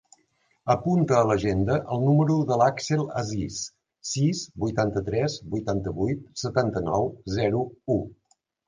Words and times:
Apunta 0.75 1.17
a 1.17 1.27
l'agenda 1.31 1.75
el 1.97 2.01
número 2.05 2.39
de 2.53 2.57
l'Àxel 2.61 3.05
Aziz: 3.23 3.61
sis, 4.15 4.43
vuitanta-tres, 4.65 5.39
vuitanta-vuit, 5.55 6.29
setanta-nou, 6.47 7.11
zero, 7.39 7.67
u. 8.01 8.03